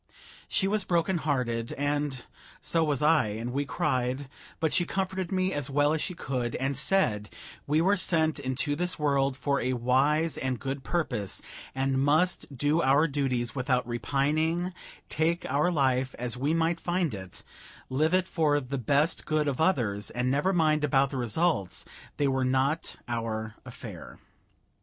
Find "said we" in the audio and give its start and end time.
6.75-7.81